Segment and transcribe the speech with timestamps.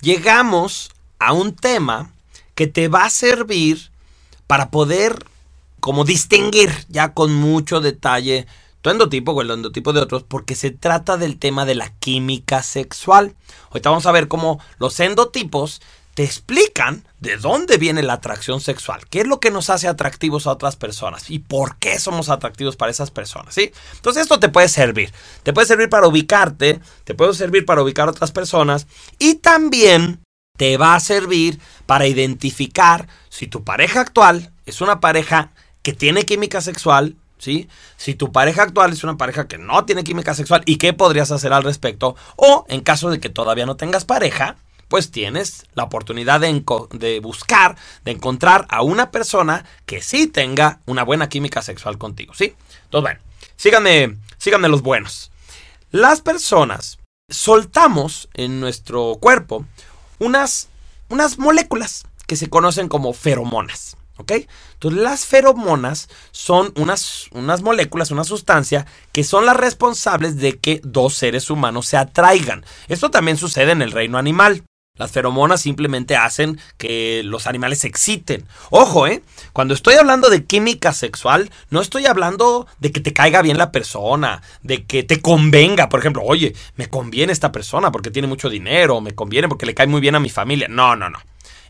[0.00, 2.12] llegamos a un tema
[2.54, 3.90] que te va a servir
[4.46, 5.26] para poder
[5.80, 8.46] como distinguir ya con mucho detalle
[8.80, 12.62] tu endotipo o el endotipo de otros porque se trata del tema de la química
[12.62, 13.34] sexual.
[13.70, 15.80] Ahorita vamos a ver cómo los endotipos
[16.14, 20.46] te explican de dónde viene la atracción sexual, qué es lo que nos hace atractivos
[20.46, 23.72] a otras personas y por qué somos atractivos para esas personas, ¿sí?
[23.94, 25.12] Entonces esto te puede servir,
[25.42, 28.86] te puede servir para ubicarte, te puede servir para ubicar a otras personas
[29.18, 30.20] y también
[30.56, 35.50] te va a servir para identificar si tu pareja actual es una pareja
[35.82, 37.68] que tiene química sexual, ¿sí?
[37.96, 41.32] Si tu pareja actual es una pareja que no tiene química sexual y qué podrías
[41.32, 44.56] hacer al respecto, o en caso de que todavía no tengas pareja,
[44.88, 51.02] pues tienes la oportunidad de, buscar, de encontrar a una persona que sí tenga una
[51.02, 52.54] buena química sexual contigo, ¿sí?
[52.84, 53.20] Entonces, bueno,
[53.56, 55.30] síganme, síganme los buenos.
[55.90, 59.64] Las personas soltamos en nuestro cuerpo
[60.18, 60.68] unas,
[61.08, 63.96] unas moléculas que se conocen como feromonas.
[64.16, 64.32] ¿Ok?
[64.74, 70.80] Entonces las feromonas son unas, unas moléculas, una sustancia que son las responsables de que
[70.84, 72.64] dos seres humanos se atraigan.
[72.86, 74.62] Esto también sucede en el reino animal.
[74.96, 78.46] Las feromonas simplemente hacen que los animales se exciten.
[78.70, 79.24] Ojo, ¿eh?
[79.52, 83.72] Cuando estoy hablando de química sexual, no estoy hablando de que te caiga bien la
[83.72, 85.88] persona, de que te convenga.
[85.88, 89.74] Por ejemplo, oye, me conviene esta persona porque tiene mucho dinero, me conviene porque le
[89.74, 90.68] cae muy bien a mi familia.
[90.68, 91.18] No, no, no.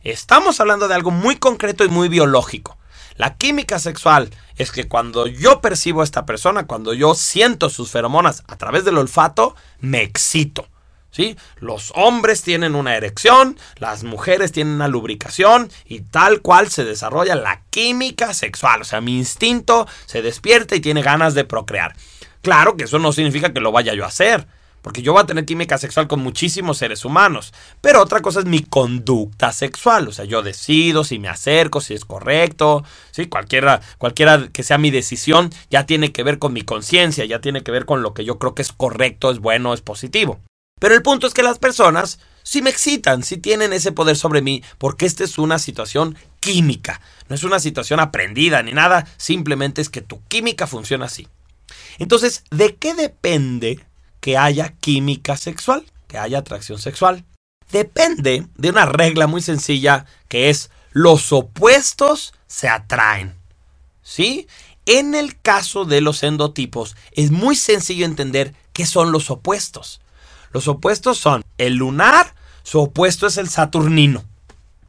[0.02, 2.76] Estamos hablando de algo muy concreto y muy biológico.
[3.16, 7.90] La química sexual es que cuando yo percibo a esta persona, cuando yo siento sus
[7.90, 10.66] feromonas a través del olfato, me excito.
[11.14, 11.36] ¿Sí?
[11.60, 17.36] Los hombres tienen una erección, las mujeres tienen una lubricación y tal cual se desarrolla
[17.36, 18.80] la química sexual.
[18.80, 21.94] O sea, mi instinto se despierta y tiene ganas de procrear.
[22.42, 24.48] Claro que eso no significa que lo vaya yo a hacer.
[24.82, 27.54] Porque yo voy a tener química sexual con muchísimos seres humanos.
[27.80, 30.08] Pero otra cosa es mi conducta sexual.
[30.08, 32.84] O sea, yo decido si me acerco, si es correcto.
[33.10, 33.24] ¿sí?
[33.26, 37.62] Cualquiera, cualquiera que sea mi decisión ya tiene que ver con mi conciencia, ya tiene
[37.62, 40.40] que ver con lo que yo creo que es correcto, es bueno, es positivo.
[40.80, 44.42] Pero el punto es que las personas sí me excitan, sí tienen ese poder sobre
[44.42, 47.00] mí, porque esta es una situación química.
[47.28, 51.28] No es una situación aprendida ni nada, simplemente es que tu química funciona así.
[51.98, 53.80] Entonces, ¿de qué depende
[54.24, 57.26] que haya química sexual, que haya atracción sexual.
[57.70, 63.34] Depende de una regla muy sencilla que es los opuestos se atraen.
[64.02, 64.48] ¿Sí?
[64.86, 70.00] En el caso de los endotipos es muy sencillo entender qué son los opuestos.
[70.54, 74.24] Los opuestos son el lunar, su opuesto es el saturnino.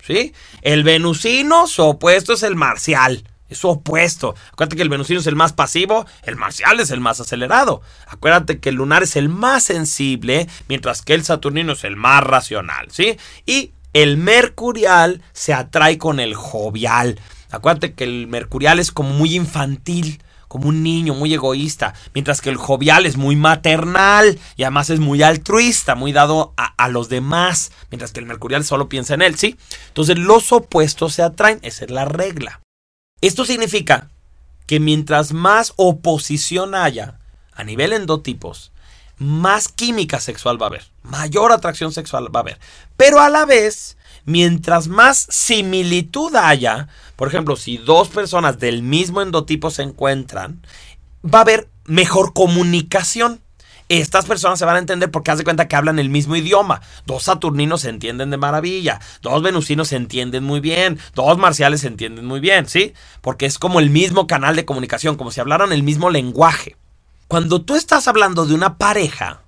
[0.02, 0.34] ¿Sí?
[0.62, 3.28] El venusino, su opuesto es el marcial.
[3.50, 4.36] Es su opuesto.
[4.54, 7.82] Acuérdate que el venusino es el más pasivo, el marcial es el más acelerado.
[8.08, 12.24] Acuérdate que el lunar es el más sensible, mientras que el saturnino es el más
[12.24, 13.18] racional, ¿sí?
[13.48, 17.20] Y el mercurial se atrae con el jovial.
[17.50, 20.22] Acuérdate que el mercurial es como muy infantil,
[20.56, 25.02] como un niño muy egoísta, mientras que el jovial es muy maternal y además es
[25.02, 29.22] muy altruista, muy dado a, a, los demás, mientras que el mercurial solo piensa en
[29.22, 29.58] él, ¿sí?
[29.90, 32.62] Entonces los opuestos se atraen, esa es la regla.
[33.20, 34.08] Esto significa
[34.66, 37.20] que mientras más oposición haya
[37.52, 38.72] a nivel endotipos,
[39.18, 42.60] más química sexual va a haber, mayor atracción sexual va a haber.
[42.96, 49.22] Pero a la vez, mientras más similitud haya, por ejemplo, si dos personas del mismo
[49.22, 50.62] endotipo se encuentran,
[51.24, 53.42] va a haber mejor comunicación
[53.88, 56.82] estas personas se van a entender porque haz de cuenta que hablan el mismo idioma.
[57.06, 61.88] Dos saturninos se entienden de maravilla, dos venusinos se entienden muy bien, dos marciales se
[61.88, 62.94] entienden muy bien, ¿sí?
[63.22, 66.76] Porque es como el mismo canal de comunicación, como si hablaran el mismo lenguaje.
[67.28, 69.44] Cuando tú estás hablando de una pareja,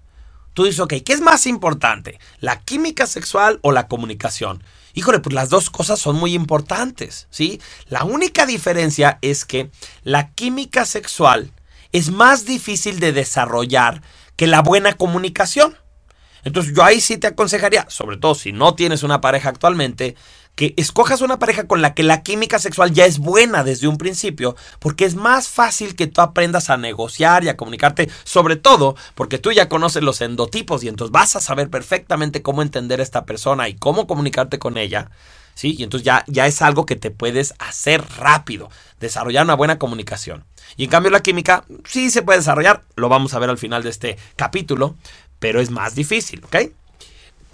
[0.57, 2.19] tú dices, ok, ¿qué es más importante?
[2.39, 4.63] ¿La química sexual o la comunicación?
[4.95, 7.61] Híjole, pues las dos cosas son muy importantes, ¿sí?
[7.89, 9.69] La única diferencia es que
[10.01, 11.51] la química sexual
[11.91, 14.01] es más difícil de desarrollar
[14.35, 15.77] que la buena comunicación.
[16.43, 20.15] Entonces yo ahí sí te aconsejaría, sobre todo si no tienes una pareja actualmente,
[20.57, 23.99] que escojas una pareja con la que la química sexual ya es buena desde un
[23.99, 28.95] principio, porque es más fácil que tú aprendas a negociar y a comunicarte, sobre todo
[29.13, 33.03] porque tú ya conoces los endotipos y entonces vas a saber perfectamente cómo entender a
[33.03, 35.11] esta persona y cómo comunicarte con ella.
[35.53, 35.75] ¿Sí?
[35.77, 38.69] Y entonces ya, ya es algo que te puedes hacer rápido,
[38.99, 40.43] desarrollar una buena comunicación.
[40.75, 43.83] Y en cambio la química sí se puede desarrollar, lo vamos a ver al final
[43.83, 44.95] de este capítulo,
[45.37, 46.71] pero es más difícil, ¿ok?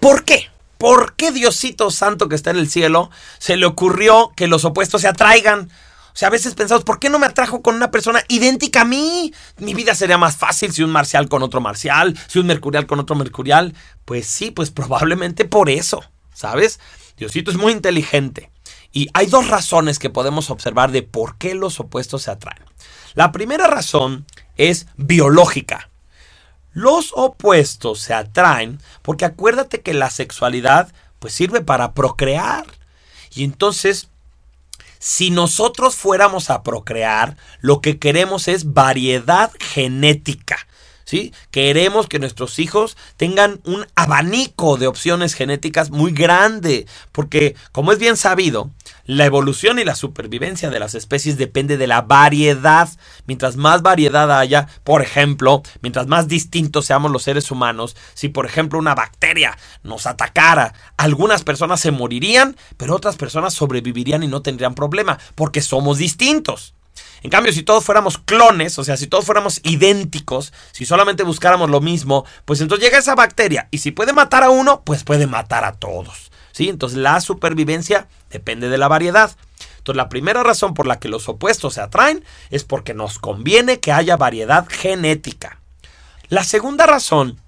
[0.00, 0.48] ¿Por qué?
[0.78, 5.02] ¿Por qué Diosito Santo que está en el cielo se le ocurrió que los opuestos
[5.02, 5.70] se atraigan?
[6.12, 8.84] O sea, a veces pensamos, ¿por qué no me atrajo con una persona idéntica a
[8.84, 9.32] mí?
[9.58, 13.00] Mi vida sería más fácil si un marcial con otro marcial, si un mercurial con
[13.00, 13.74] otro mercurial.
[14.04, 16.04] Pues sí, pues probablemente por eso.
[16.34, 16.80] ¿sabes?
[17.16, 18.50] Diosito es muy inteligente.
[18.92, 22.64] Y hay dos razones que podemos observar de por qué los opuestos se atraen.
[23.14, 24.26] La primera razón
[24.56, 25.90] es biológica.
[26.74, 32.66] Los opuestos se atraen porque acuérdate que la sexualidad pues sirve para procrear.
[33.34, 34.08] Y entonces,
[34.98, 40.66] si nosotros fuéramos a procrear, lo que queremos es variedad genética.
[41.04, 41.32] ¿Sí?
[41.50, 47.98] Queremos que nuestros hijos tengan un abanico de opciones genéticas muy grande, porque como es
[47.98, 48.70] bien sabido,
[49.04, 52.88] la evolución y la supervivencia de las especies depende de la variedad.
[53.26, 58.46] Mientras más variedad haya, por ejemplo, mientras más distintos seamos los seres humanos, si por
[58.46, 64.42] ejemplo una bacteria nos atacara, algunas personas se morirían, pero otras personas sobrevivirían y no
[64.42, 66.74] tendrían problema, porque somos distintos.
[67.24, 71.70] En cambio, si todos fuéramos clones, o sea, si todos fuéramos idénticos, si solamente buscáramos
[71.70, 75.26] lo mismo, pues entonces llega esa bacteria y si puede matar a uno, pues puede
[75.26, 76.30] matar a todos.
[76.52, 76.68] ¿sí?
[76.68, 79.34] Entonces la supervivencia depende de la variedad.
[79.78, 83.80] Entonces la primera razón por la que los opuestos se atraen es porque nos conviene
[83.80, 85.60] que haya variedad genética.
[86.28, 87.40] La segunda razón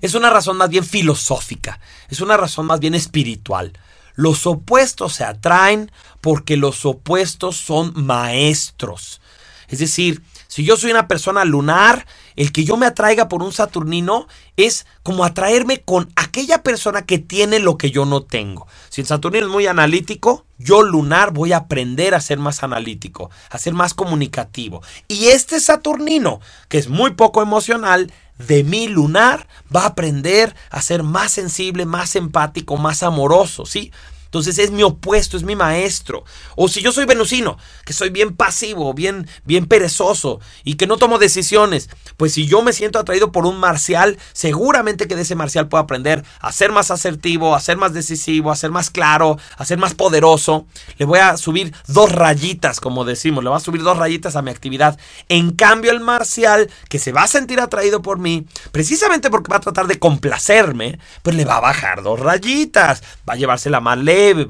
[0.00, 3.72] es una razón más bien filosófica, es una razón más bien espiritual.
[4.16, 9.20] Los opuestos se atraen porque los opuestos son maestros.
[9.68, 10.22] Es decir,
[10.56, 14.26] si yo soy una persona lunar, el que yo me atraiga por un Saturnino
[14.56, 18.66] es como atraerme con aquella persona que tiene lo que yo no tengo.
[18.88, 23.30] Si el Saturnino es muy analítico, yo lunar voy a aprender a ser más analítico,
[23.50, 24.80] a ser más comunicativo.
[25.08, 30.80] Y este Saturnino, que es muy poco emocional, de mi lunar va a aprender a
[30.80, 33.92] ser más sensible, más empático, más amoroso, ¿sí?
[34.26, 36.24] Entonces es mi opuesto, es mi maestro.
[36.54, 40.98] O si yo soy venusino, que soy bien pasivo, bien, bien perezoso y que no
[40.98, 45.34] tomo decisiones, pues si yo me siento atraído por un marcial, seguramente que de ese
[45.34, 49.38] marcial puedo aprender a ser más asertivo, a ser más decisivo, a ser más claro,
[49.56, 50.66] a ser más poderoso.
[50.98, 54.42] Le voy a subir dos rayitas, como decimos, le voy a subir dos rayitas a
[54.42, 54.98] mi actividad.
[55.28, 59.56] En cambio, el marcial, que se va a sentir atraído por mí, precisamente porque va
[59.58, 63.98] a tratar de complacerme, pues le va a bajar dos rayitas, va a llevársela más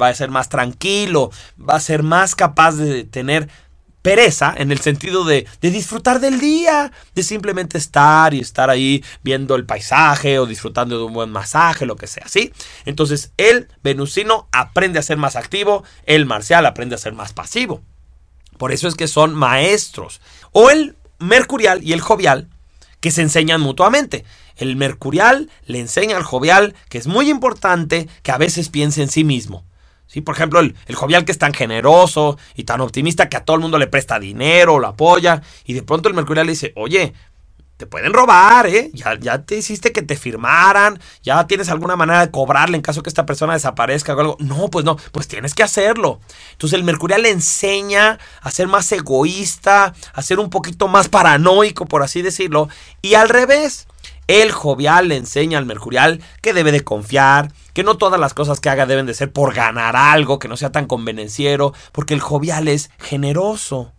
[0.01, 3.49] va a ser más tranquilo, va a ser más capaz de tener
[4.03, 9.03] pereza en el sentido de, de, disfrutar del día, de simplemente estar y estar ahí
[9.25, 12.53] viendo el paisaje o disfrutando de un buen masaje, lo que sea, ¿sí?
[12.85, 17.83] Entonces el venusino aprende a ser más activo, el marcial aprende a ser más pasivo.
[18.59, 20.21] Por eso es que son maestros.
[20.53, 22.49] O el mercurial y el jovial
[23.07, 24.25] que se enseñan mutuamente.
[24.57, 29.09] El mercurial le enseña al jovial que es muy importante que a veces piense en
[29.09, 29.63] sí mismo.
[30.09, 30.23] ¿Sí?
[30.23, 33.63] Por ejemplo, el, jovial que es tan generoso y tan optimista que a todo el
[33.63, 37.13] mundo le presta dinero, lo apoya, y de pronto el mercurial le dice, oye,
[37.77, 38.91] te pueden robar, ¿eh?
[38.95, 43.03] Ya, ya, te hiciste que te firmaran, ya tienes alguna manera de cobrarle en caso
[43.03, 44.37] que esta persona desaparezca o algo.
[44.41, 46.21] No, pues no, pues tienes que hacerlo.
[46.53, 51.87] Entonces el Mercurial le enseña a ser más egoísta, a ser un poquito más paranoico,
[51.87, 52.69] por así decirlo.
[53.03, 53.87] Y al revés,
[54.27, 58.59] el jovial le enseña al mercurial que debe de confiar, que no todas las cosas
[58.59, 62.21] que haga deben de ser por ganar algo, que no sea tan convenenciero, porque el
[62.21, 63.93] jovial es generoso.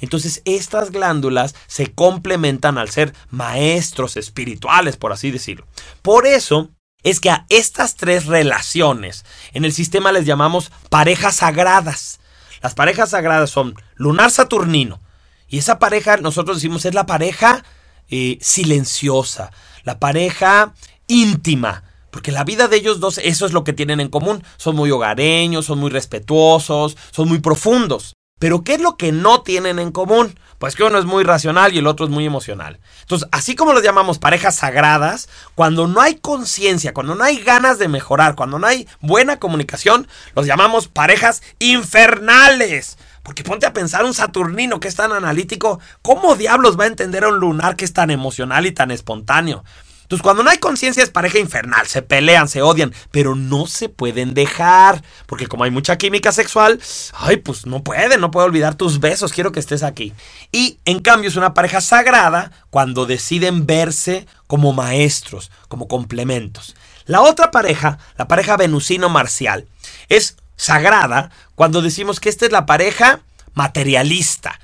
[0.00, 5.66] Entonces estas glándulas se complementan al ser maestros espirituales, por así decirlo.
[6.02, 6.70] Por eso
[7.02, 12.20] es que a estas tres relaciones en el sistema les llamamos parejas sagradas.
[12.62, 15.00] Las parejas sagradas son lunar saturnino.
[15.48, 17.64] Y esa pareja, nosotros decimos, es la pareja
[18.08, 19.50] eh, silenciosa,
[19.84, 20.74] la pareja
[21.08, 21.84] íntima.
[22.10, 24.44] Porque la vida de ellos dos, eso es lo que tienen en común.
[24.56, 28.14] Son muy hogareños, son muy respetuosos, son muy profundos.
[28.42, 30.36] Pero ¿qué es lo que no tienen en común?
[30.58, 32.80] Pues que uno es muy racional y el otro es muy emocional.
[33.02, 37.78] Entonces, así como los llamamos parejas sagradas, cuando no hay conciencia, cuando no hay ganas
[37.78, 42.98] de mejorar, cuando no hay buena comunicación, los llamamos parejas infernales.
[43.22, 47.22] Porque ponte a pensar un Saturnino que es tan analítico, ¿cómo diablos va a entender
[47.22, 49.62] a un lunar que es tan emocional y tan espontáneo?
[50.12, 53.88] Entonces, cuando no hay conciencia es pareja infernal, se pelean, se odian, pero no se
[53.88, 56.82] pueden dejar, porque como hay mucha química sexual,
[57.14, 60.12] ay, pues no pueden, no puedo olvidar tus besos, quiero que estés aquí.
[60.52, 66.76] Y en cambio es una pareja sagrada cuando deciden verse como maestros, como complementos.
[67.06, 69.66] La otra pareja, la pareja venusino-marcial,
[70.10, 73.20] es sagrada cuando decimos que esta es la pareja
[73.54, 74.60] materialista.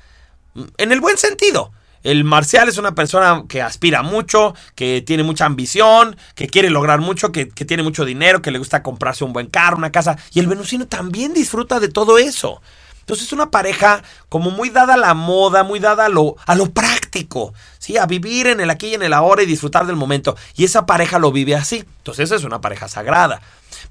[0.77, 1.71] En el buen sentido.
[2.03, 6.99] El marcial es una persona que aspira mucho, que tiene mucha ambición, que quiere lograr
[6.99, 10.17] mucho, que, tiene mucho dinero, que le gusta comprarse un buen carro, una casa.
[10.33, 12.61] Y el venusino también disfruta de todo eso.
[13.01, 16.55] Entonces es una pareja como muy dada a la moda, muy dada a lo, a
[16.55, 17.97] lo práctico, ¿sí?
[17.97, 20.37] A vivir en el aquí y en el ahora y disfrutar del momento.
[20.55, 21.83] Y esa pareja lo vive así.
[21.97, 23.41] Entonces esa es una pareja sagrada.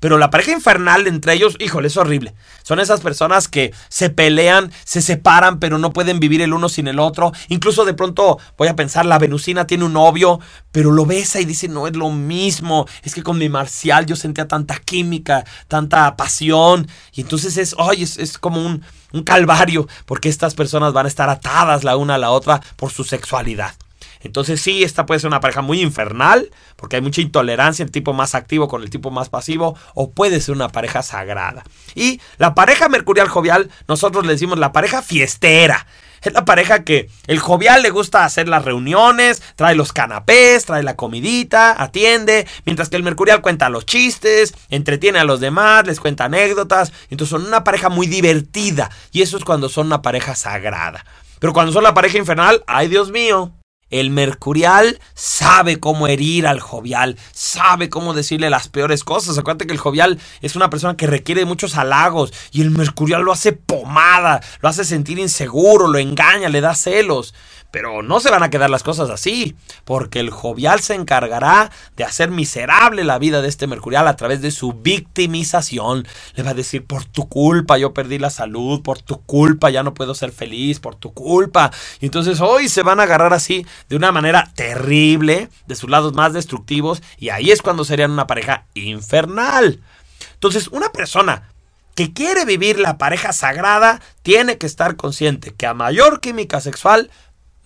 [0.00, 2.34] Pero la pareja infernal entre ellos, híjole, es horrible.
[2.62, 6.88] Son esas personas que se pelean, se separan, pero no pueden vivir el uno sin
[6.88, 7.32] el otro.
[7.48, 10.40] Incluso de pronto voy a pensar, la Venusina tiene un novio,
[10.70, 12.86] pero lo besa y dice, no es lo mismo.
[13.02, 16.86] Es que con mi Marcial yo sentía tanta química, tanta pasión.
[17.12, 21.82] Y entonces es, ay, es, como un calvario, porque estas personas van a estar atadas
[21.84, 23.74] la una a la otra por su sexualidad.
[24.20, 28.12] Entonces sí, esta puede ser una pareja muy infernal, porque hay mucha intolerancia, el tipo
[28.12, 31.64] más activo con el tipo más pasivo, o puede ser una pareja sagrada.
[31.94, 35.86] Y la pareja mercurial jovial, nosotros le decimos la pareja fiestera.
[36.22, 40.82] Es la pareja que el jovial le gusta hacer las reuniones, trae los canapés, trae
[40.82, 46.00] la comidita, atiende, mientras que el mercurial cuenta los chistes, entretiene a los demás, les
[46.00, 46.92] cuenta anécdotas.
[47.10, 51.04] Entonces son una pareja muy divertida y eso es cuando son una pareja sagrada.
[51.38, 53.52] Pero cuando son la pareja infernal, ay Dios mío,
[53.90, 59.38] el mercurial sabe cómo herir al jovial, sabe cómo decirle las peores cosas.
[59.38, 63.32] Acuérdate que el jovial es una persona que requiere muchos halagos y el mercurial lo
[63.32, 67.34] hace pomada, lo hace sentir inseguro, lo engaña, le da celos.
[67.70, 72.04] Pero no se van a quedar las cosas así, porque el jovial se encargará de
[72.04, 76.06] hacer miserable la vida de este mercurial a través de su victimización.
[76.34, 79.82] Le va a decir, por tu culpa yo perdí la salud, por tu culpa ya
[79.82, 81.70] no puedo ser feliz, por tu culpa.
[82.00, 86.14] Y entonces hoy se van a agarrar así de una manera terrible, de sus lados
[86.14, 89.80] más destructivos, y ahí es cuando serían una pareja infernal.
[90.34, 91.48] Entonces, una persona
[91.96, 97.10] que quiere vivir la pareja sagrada tiene que estar consciente que a mayor química sexual,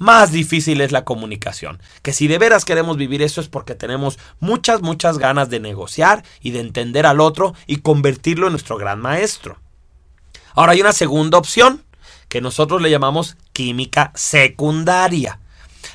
[0.02, 1.80] más difícil es la comunicación.
[2.02, 6.24] Que si de veras queremos vivir eso es porque tenemos muchas, muchas ganas de negociar
[6.40, 9.60] y de entender al otro y convertirlo en nuestro gran maestro.
[10.54, 11.84] Ahora hay una segunda opción
[12.28, 15.38] que nosotros le llamamos química secundaria.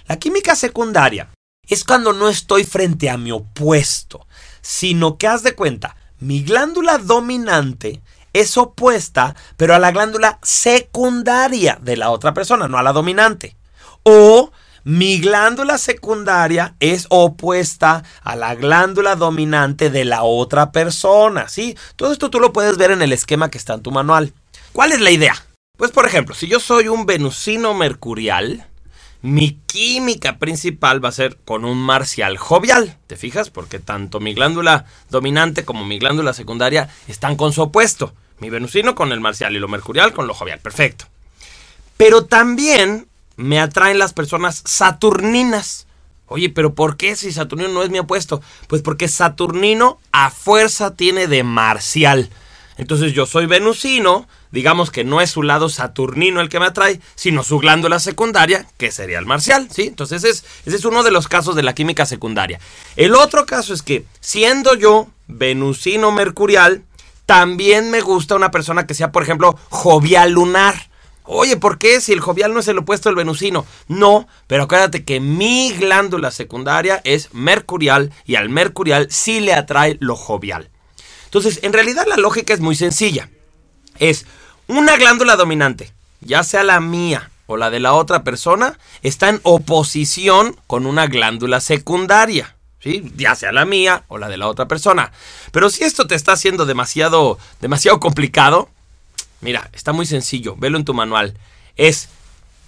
[0.07, 1.29] La química secundaria
[1.67, 4.25] es cuando no estoy frente a mi opuesto,
[4.61, 11.77] sino que haz de cuenta, mi glándula dominante es opuesta, pero a la glándula secundaria
[11.81, 13.57] de la otra persona, no a la dominante.
[14.09, 14.53] O
[14.85, 21.75] mi glándula secundaria es opuesta a la glándula dominante de la otra persona, ¿sí?
[21.97, 24.31] Todo esto tú lo puedes ver en el esquema que está en tu manual.
[24.71, 25.35] ¿Cuál es la idea?
[25.75, 28.65] Pues por ejemplo, si yo soy un venusino mercurial,
[29.21, 32.97] mi química principal va a ser con un marcial jovial.
[33.07, 33.49] ¿Te fijas?
[33.49, 38.13] Porque tanto mi glándula dominante como mi glándula secundaria están con su opuesto.
[38.39, 40.59] Mi venusino con el marcial y lo mercurial con lo jovial.
[40.59, 41.07] Perfecto.
[41.97, 45.87] Pero también me atraen las personas saturninas.
[46.25, 48.41] Oye, pero ¿por qué si Saturnino no es mi opuesto?
[48.67, 52.29] Pues porque Saturnino a fuerza tiene de marcial.
[52.77, 57.01] Entonces yo soy venusino, digamos que no es su lado saturnino el que me atrae,
[57.15, 59.83] sino su glándula secundaria, que sería el marcial, ¿sí?
[59.87, 62.59] Entonces ese es, ese es uno de los casos de la química secundaria.
[62.95, 66.83] El otro caso es que, siendo yo venusino mercurial,
[67.25, 70.86] también me gusta una persona que sea, por ejemplo, jovial lunar.
[71.27, 73.65] Oye, ¿por qué si el jovial no es el opuesto del venusino?
[73.87, 79.97] No, pero acuérdate que mi glándula secundaria es mercurial y al mercurial sí le atrae
[79.99, 80.69] lo jovial.
[81.25, 83.29] Entonces, en realidad la lógica es muy sencilla.
[83.99, 84.25] Es
[84.67, 89.41] una glándula dominante, ya sea la mía o la de la otra persona, está en
[89.43, 92.53] oposición con una glándula secundaria.
[92.79, 93.11] ¿Sí?
[93.17, 95.11] ya sea la mía o la de la otra persona.
[95.51, 98.69] Pero si esto te está haciendo demasiado, demasiado complicado,
[99.41, 101.33] Mira, está muy sencillo, velo en tu manual.
[101.75, 102.09] Es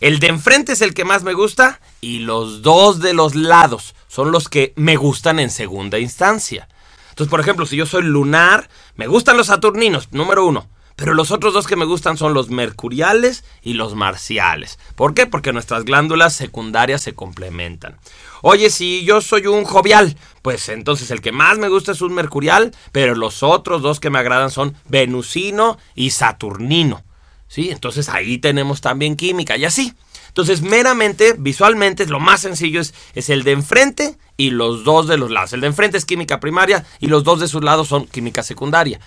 [0.01, 3.95] el de enfrente es el que más me gusta y los dos de los lados
[4.07, 6.69] son los que me gustan en segunda instancia.
[7.09, 10.69] Entonces, por ejemplo, si yo soy lunar, me gustan los saturninos, número uno.
[10.99, 14.77] Pero los otros dos que me gustan son los mercuriales y los marciales.
[14.95, 15.27] ¿Por qué?
[15.27, 17.97] Porque nuestras glándulas secundarias se complementan.
[18.41, 22.13] Oye, si yo soy un jovial, pues entonces el que más me gusta es un
[22.13, 27.01] mercurial, pero los otros dos que me agradan son venusino y saturnino.
[27.47, 27.69] ¿Sí?
[27.69, 29.93] Entonces ahí tenemos también química y así.
[30.27, 35.17] Entonces, meramente, visualmente, lo más sencillo es, es el de enfrente y los dos de
[35.17, 35.53] los lados.
[35.53, 38.99] El de enfrente es química primaria y los dos de sus lados son química secundaria.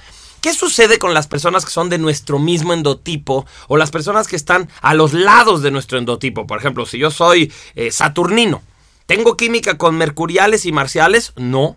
[0.42, 4.34] ¿Qué sucede con las personas que son de nuestro mismo endotipo o las personas que
[4.34, 6.48] están a los lados de nuestro endotipo?
[6.48, 8.60] Por ejemplo, si yo soy eh, saturnino,
[9.06, 11.32] ¿tengo química con mercuriales y marciales?
[11.36, 11.76] No.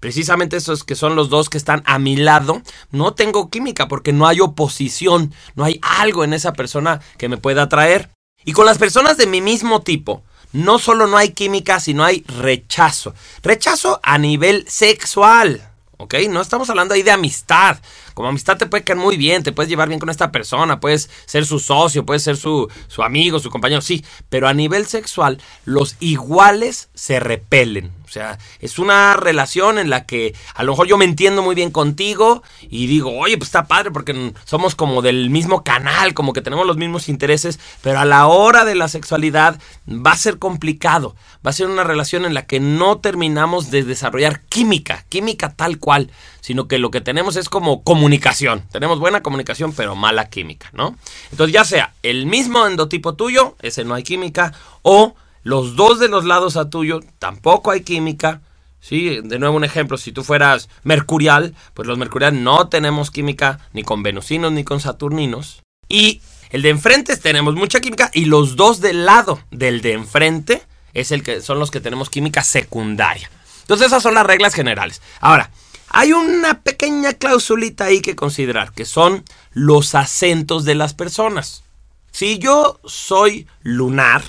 [0.00, 4.12] Precisamente esos que son los dos que están a mi lado, no tengo química porque
[4.12, 8.10] no hay oposición, no hay algo en esa persona que me pueda atraer.
[8.44, 12.24] Y con las personas de mi mismo tipo, no solo no hay química, sino hay
[12.26, 13.14] rechazo.
[13.44, 15.69] Rechazo a nivel sexual.
[16.00, 16.14] ¿Ok?
[16.30, 17.78] No estamos hablando ahí de amistad.
[18.14, 21.10] Como amistad te puede caer muy bien, te puedes llevar bien con esta persona, puedes
[21.26, 24.04] ser su socio, puedes ser su, su amigo, su compañero, sí.
[24.28, 27.99] Pero a nivel sexual, los iguales se repelen.
[28.10, 31.54] O sea, es una relación en la que a lo mejor yo me entiendo muy
[31.54, 36.32] bien contigo y digo, oye, pues está padre porque somos como del mismo canal, como
[36.32, 40.40] que tenemos los mismos intereses, pero a la hora de la sexualidad va a ser
[40.40, 41.14] complicado.
[41.46, 45.78] Va a ser una relación en la que no terminamos de desarrollar química, química tal
[45.78, 48.64] cual, sino que lo que tenemos es como comunicación.
[48.72, 50.96] Tenemos buena comunicación, pero mala química, ¿no?
[51.30, 54.52] Entonces, ya sea el mismo endotipo tuyo, ese no hay química,
[54.82, 58.42] o los dos de los lados a tuyo, tampoco hay química.
[58.80, 63.60] Sí, de nuevo un ejemplo, si tú fueras mercurial, pues los mercuriales no tenemos química
[63.72, 65.62] ni con venusinos ni con saturninos.
[65.88, 70.62] Y el de enfrente tenemos mucha química y los dos del lado del de enfrente
[70.94, 73.30] es el que son los que tenemos química secundaria.
[73.62, 75.00] Entonces esas son las reglas generales.
[75.20, 75.50] Ahora,
[75.88, 81.64] hay una pequeña clausulita ahí que considerar, que son los acentos de las personas.
[82.12, 84.22] Si yo soy lunar,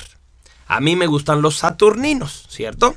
[0.72, 2.96] a mí me gustan los saturninos, ¿cierto?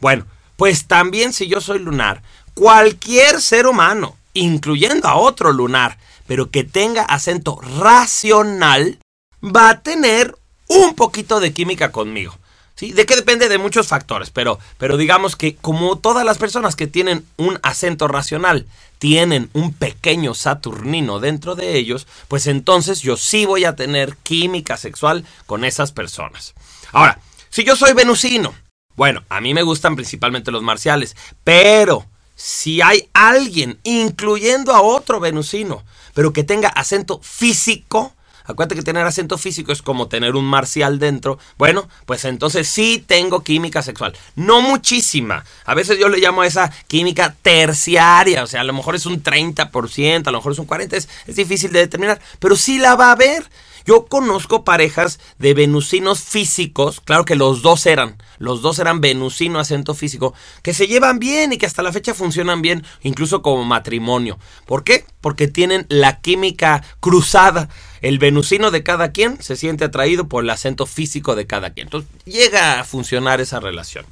[0.00, 0.26] Bueno,
[0.56, 2.20] pues también si yo soy lunar,
[2.52, 8.98] cualquier ser humano, incluyendo a otro lunar, pero que tenga acento racional,
[9.40, 10.36] va a tener
[10.66, 12.36] un poquito de química conmigo.
[12.74, 12.90] ¿Sí?
[12.90, 13.48] ¿De qué depende?
[13.48, 18.08] De muchos factores, pero, pero digamos que como todas las personas que tienen un acento
[18.08, 18.66] racional
[18.98, 24.76] tienen un pequeño saturnino dentro de ellos, pues entonces yo sí voy a tener química
[24.76, 26.54] sexual con esas personas.
[26.92, 27.18] Ahora,
[27.48, 28.54] si yo soy venusino,
[28.94, 35.18] bueno, a mí me gustan principalmente los marciales, pero si hay alguien, incluyendo a otro
[35.18, 35.82] venusino,
[36.14, 40.98] pero que tenga acento físico, acuérdate que tener acento físico es como tener un marcial
[40.98, 44.14] dentro, bueno, pues entonces sí tengo química sexual.
[44.34, 48.74] No muchísima, a veces yo le llamo a esa química terciaria, o sea, a lo
[48.74, 52.20] mejor es un 30%, a lo mejor es un 40%, es, es difícil de determinar,
[52.38, 53.48] pero sí la va a haber.
[53.84, 59.58] Yo conozco parejas de venusinos físicos, claro que los dos eran, los dos eran venusino
[59.58, 63.64] acento físico, que se llevan bien y que hasta la fecha funcionan bien, incluso como
[63.64, 64.38] matrimonio.
[64.66, 65.04] ¿Por qué?
[65.20, 67.68] Porque tienen la química cruzada.
[68.00, 71.86] El venusino de cada quien se siente atraído por el acento físico de cada quien.
[71.86, 74.04] Entonces llega a funcionar esa relación.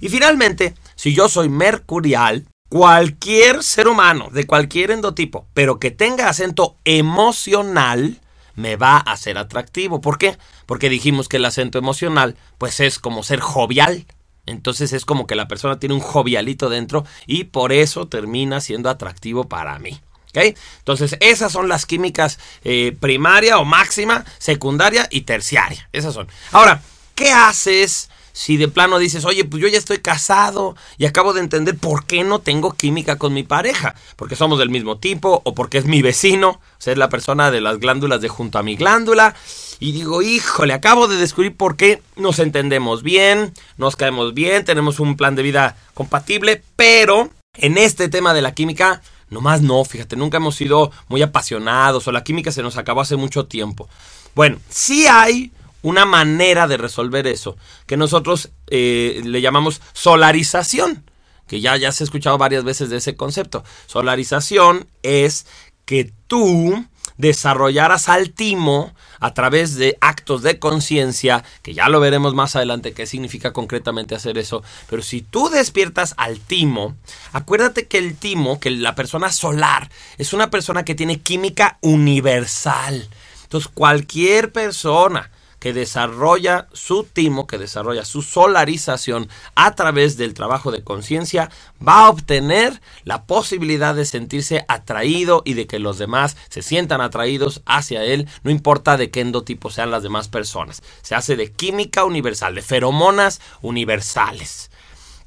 [0.00, 6.28] Y finalmente, si yo soy mercurial, cualquier ser humano de cualquier endotipo, pero que tenga
[6.28, 8.20] acento emocional,
[8.60, 10.00] me va a ser atractivo.
[10.00, 10.36] ¿Por qué?
[10.66, 14.06] Porque dijimos que el acento emocional, pues es como ser jovial.
[14.46, 18.90] Entonces es como que la persona tiene un jovialito dentro y por eso termina siendo
[18.90, 20.00] atractivo para mí.
[20.30, 20.56] ¿ok?
[20.78, 25.88] Entonces esas son las químicas eh, primaria o máxima, secundaria y terciaria.
[25.92, 26.28] Esas son.
[26.52, 26.82] Ahora,
[27.14, 28.10] ¿qué haces?
[28.40, 32.06] Si de plano dices, oye, pues yo ya estoy casado y acabo de entender por
[32.06, 35.84] qué no tengo química con mi pareja, porque somos del mismo tipo o porque es
[35.84, 39.34] mi vecino, o sea, es la persona de las glándulas de junto a mi glándula,
[39.78, 45.00] y digo, híjole, acabo de descubrir por qué nos entendemos bien, nos caemos bien, tenemos
[45.00, 50.16] un plan de vida compatible, pero en este tema de la química, nomás no, fíjate,
[50.16, 53.86] nunca hemos sido muy apasionados o la química se nos acabó hace mucho tiempo.
[54.34, 61.04] Bueno, sí hay una manera de resolver eso, que nosotros eh, le llamamos solarización,
[61.46, 63.64] que ya, ya se ha escuchado varias veces de ese concepto.
[63.86, 65.46] Solarización es
[65.84, 72.34] que tú desarrollaras al timo a través de actos de conciencia, que ya lo veremos
[72.34, 76.96] más adelante qué significa concretamente hacer eso, pero si tú despiertas al timo,
[77.32, 83.08] acuérdate que el timo, que la persona solar, es una persona que tiene química universal.
[83.42, 90.72] Entonces cualquier persona que desarrolla su timo, que desarrolla su solarización a través del trabajo
[90.72, 91.50] de conciencia,
[91.86, 97.00] va a obtener la posibilidad de sentirse atraído y de que los demás se sientan
[97.00, 100.82] atraídos hacia él, no importa de qué endotipo sean las demás personas.
[101.02, 104.69] Se hace de química universal, de feromonas universales.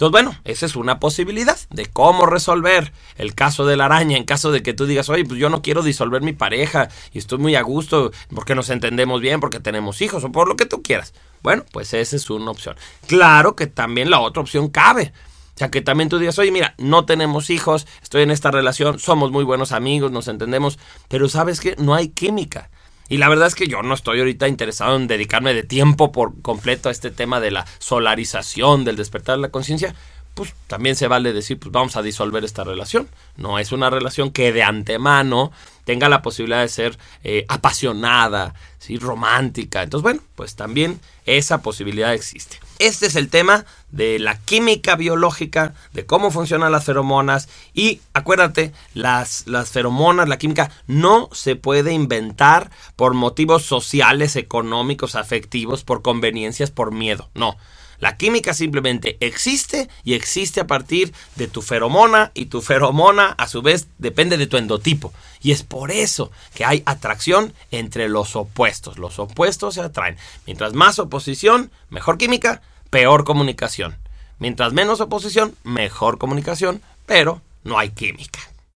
[0.03, 4.25] Entonces, bueno, esa es una posibilidad de cómo resolver el caso de la araña en
[4.25, 7.37] caso de que tú digas, oye, pues yo no quiero disolver mi pareja y estoy
[7.37, 10.83] muy a gusto porque nos entendemos bien, porque tenemos hijos o por lo que tú
[10.83, 11.13] quieras.
[11.41, 12.75] Bueno, pues esa es una opción.
[13.07, 15.13] Claro que también la otra opción cabe.
[15.55, 18.99] O sea, que también tú digas, oye, mira, no tenemos hijos, estoy en esta relación,
[18.99, 22.69] somos muy buenos amigos, nos entendemos, pero sabes que no hay química.
[23.13, 26.41] Y la verdad es que yo no estoy ahorita interesado en dedicarme de tiempo por
[26.41, 29.93] completo a este tema de la solarización, del despertar de la conciencia.
[30.33, 33.07] Pues también se vale decir, pues vamos a disolver esta relación.
[33.37, 35.51] No es una relación que de antemano
[35.83, 38.97] tenga la posibilidad de ser eh, apasionada, ¿sí?
[38.97, 39.83] romántica.
[39.83, 42.62] Entonces, bueno, pues también esa posibilidad existe.
[42.79, 48.73] Este es el tema de la química biológica, de cómo funcionan las feromonas y acuérdate,
[48.93, 56.01] las, las feromonas, la química no se puede inventar por motivos sociales, económicos, afectivos, por
[56.01, 57.57] conveniencias, por miedo, no.
[58.03, 63.47] La química simplemente existe y existe a partir de tu feromona y tu feromona a
[63.47, 65.13] su vez depende de tu endotipo.
[65.41, 68.97] Y es por eso que hay atracción entre los opuestos.
[68.97, 70.17] Los opuestos se atraen.
[70.45, 73.95] Mientras más oposición, mejor química, peor comunicación.
[74.37, 78.52] Mientras menos oposición, mejor comunicación, pero no hay química.